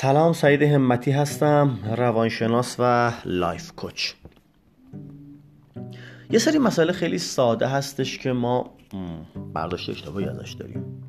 [0.00, 4.12] سلام سعید همتی هستم روانشناس و لایف کوچ.
[6.30, 8.70] یه سری مسئله خیلی ساده هستش که ما
[9.54, 11.02] برداشت اشتباهی ازش داریم.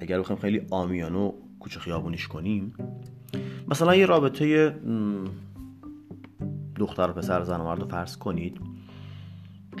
[0.00, 2.74] اگر بخوایم خیلی آمیانه و کوچه خیابونیش کنیم
[3.68, 4.76] مثلا یه رابطه
[6.76, 8.60] دختر و پسر زن و مرد رو فرض کنید.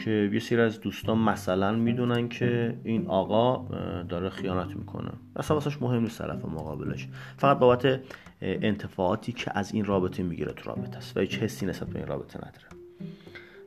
[0.04, 3.66] که یه سری از دوستان مثلا می‌دونن که این آقا
[4.08, 5.10] داره خیانت می‌کنه.
[5.36, 7.08] اصلا واسش مهم نیست طرف مقابلش.
[7.36, 8.00] فقط بابت
[8.40, 12.08] انتفاعاتی که از این رابطه می‌گیره تو رابطه است و هیچ حسی نسبت به این
[12.08, 12.66] رابطه نداره.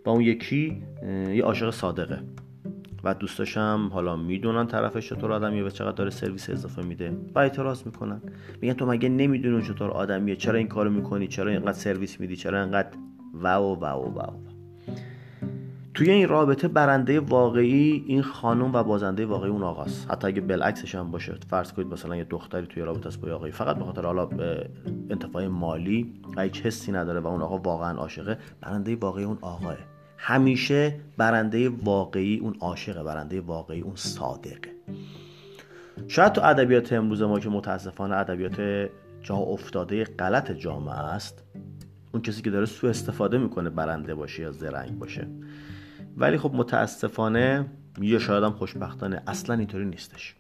[0.05, 0.83] و اون یکی
[1.33, 2.19] یه عاشق صادقه.
[3.03, 7.85] و دوستاشم حالا می‌دونن طرفش چطور آدمیه و چقدر داره سرویس اضافه میده و اعتراض
[7.85, 8.21] می‌کنن.
[8.61, 12.61] میگن تو مگه نمی‌دونی چطور آدمیه؟ چرا این کارو می‌کنی؟ چرا اینقدر سرویس میدی؟ چرا
[12.61, 12.89] اینقدر
[13.33, 14.56] واو واو واو.
[15.97, 20.11] توی این رابطه برنده واقعی این خانم و بازنده واقعی اون آقاست.
[20.11, 23.51] حتی اگه بالعکسش هم باشه فرض کنید مثلا یه دختری توی رابطه است با آقایی
[23.51, 24.29] فقط به خاطر حالا
[25.09, 29.77] انتفاع مالی و هیچ حسی نداره و اون آقا واقعا عاشقه برنده واقعی اون آقاه.
[30.17, 34.71] همیشه برنده واقعی اون عاشقه برنده واقعی اون صادقه.
[36.07, 38.89] شاید تو ادبیات امروز ما که متاسفانه ادبیات
[39.21, 41.43] جا افتاده غلط جامعه است
[42.11, 45.27] اون کسی که داره سوء استفاده می‌کنه برنده باشه یا زرنگ باشه.
[46.17, 47.65] ولی خب متاسفانه
[48.01, 50.35] یا شاید هم خوشبختانه اصلا اینطوری نیستش.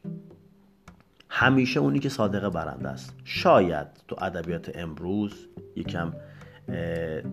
[1.29, 3.15] همیشه اونی که صادقه برنده است.
[3.23, 6.13] شاید تو ادبیات امروز یکم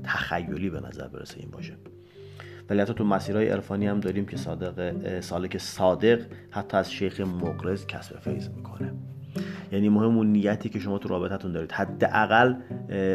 [0.04, 1.74] تخیلی به نظر برسه این باشه.
[2.70, 7.86] ولی حتی تو مسیرهای عرفانی هم داریم که صادق سالک صادق حتی از شیخ مقرز
[7.86, 8.94] کسب فیض می‌کنه.
[9.72, 11.72] یعنی مهم اون نیتی که شما تو رابطتون دارید.
[11.72, 12.54] حداقل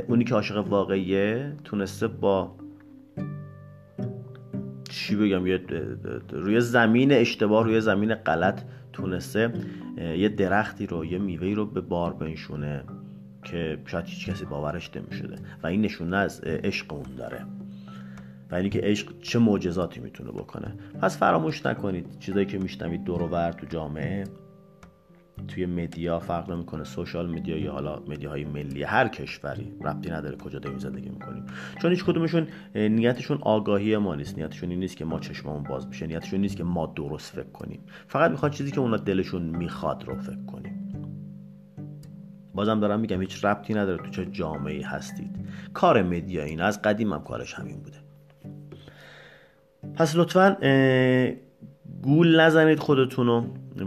[0.08, 2.56] اونی که عاشق واقعیه تونسته با
[5.10, 5.62] چی بگم یه
[6.32, 8.62] روی زمین اشتباه روی زمین غلط
[8.94, 9.54] تونسته
[9.98, 12.84] یه درختی رو یه میوهی رو به بار بنشونه
[13.44, 15.36] که شاید هیچ کسی باورش نمی‌شده.
[15.64, 17.46] و این نشونه از عشق اون داره.
[18.52, 20.74] و اینی که عشق چه معجزاتی می‌تونه بکنه.
[21.02, 24.24] پس فراموش نکنید چیزایی که میشنوید دور و تو جامعه.
[25.48, 26.84] توی مدیا فرق نمی‌کنه.
[26.84, 29.74] سوشال مدیا یا حالا مدیاهای ملی هر کشوری.
[29.82, 31.46] ربطی نداره کجا داریم زندگی می‌کنیم.
[31.82, 34.38] چون هیچ کدومشون نیتشون آگاهی ما نیست.
[34.38, 36.08] نیتشون این نیست که ما چشممون باز بشه.
[36.08, 37.80] نیتشون نیست که ما درست فکر کنیم.
[38.08, 40.76] فقط می‌خواد چیزی که اونا دلشون می‌خواد رو فکر کنیم.
[42.54, 45.36] بازم دارم میگم هیچ ربطی نداره تو چه جامعه هستید.
[45.74, 47.98] کار مدیا این از قدیم هم کارش همین بوده.
[49.96, 50.58] پس لطفا
[52.04, 53.44] گول نزنید خودتونو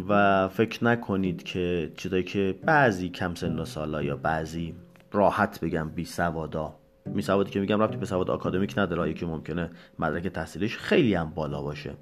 [0.08, 4.74] و فکر نکنید که چیزایی که بعضی کم سن سالا یا بعضی
[5.12, 6.74] راحت بگم بی سوادا.
[7.06, 11.30] می سوادی که میگم رابطی به سواد آکادمیک نداره که ممکنه مدرک تحصیلش خیلی هم
[11.30, 11.94] بالا باشه.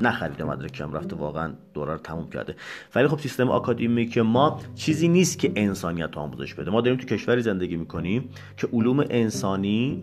[0.00, 2.56] نخریده مدرک هم رفته واقعا دوره رو تموم کرده.
[2.94, 6.70] ولی خب سیستم آکادمیک ما چیزی نیست که انسانیت آموزش بده.
[6.70, 10.02] ما داریم تو کشوری زندگی می‌کنیم که علوم انسانی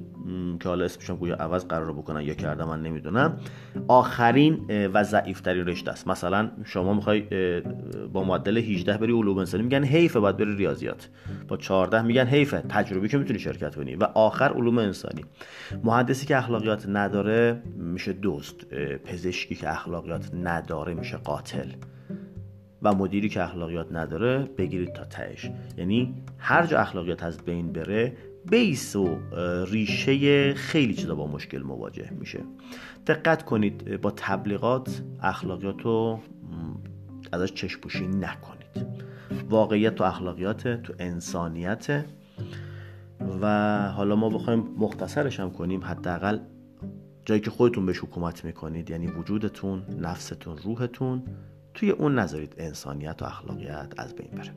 [0.60, 3.38] که حالا اسمش گویا عوض قرار بکنن یا کردم من نمی‌دونم
[3.88, 6.08] آخرین و ضعیفترین رشته است.
[6.08, 7.24] مثلا شما می‌خوای
[8.14, 11.10] با معدل 18 بری علوم انسانی میگن حیفه باید بری ریاضیات.
[11.48, 15.26] با 14 میگن حیفه تجربی که می‌تونی شرکت کنی و آخر علوم انسانی.
[15.84, 18.66] مهندسی که اخلاقیات نداره میشه دوست
[19.06, 21.72] پزشکی که اخلاقیات نداره میشه قاتل.
[22.82, 25.52] و مدیری که اخلاقیات نداره بگیرید تا تهش.
[25.78, 28.18] یعنی هر جا اخلاقیات از بین بره
[28.50, 29.18] بیس و
[29.66, 32.40] ریشه خیلی چیزا با مشکل مواجه میشه.
[33.08, 36.20] دقت کنید با تبلیغات اخلاقیات رو
[37.32, 38.88] ازش چشپوشی نکنید.
[39.50, 42.06] واقعیت تو اخلاقیات تو انسانیت
[43.42, 43.48] و
[43.92, 46.40] حالا ما بخوایم مختصرش هم کنیم حداقل
[47.26, 51.24] جایی که خودتون بهش حکومت می‌کنید یعنی وجودتون نفستون روحتون
[51.74, 54.54] توی اون نذارید انسانیت و اخلاقیت از بین بره.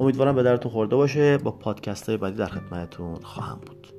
[0.00, 1.38] امیدوارم به درتون خورده باشه.
[1.38, 3.93] با پادکست های بعدی در خدمتتون خواهم بود.